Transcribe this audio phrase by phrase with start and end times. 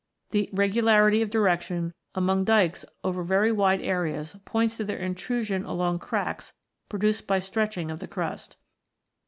[0.31, 5.99] The regularity of direction among dykes over very wide areas points to their intrusion along
[5.99, 6.53] cracks
[6.89, 8.55] produced by stretching of the crust.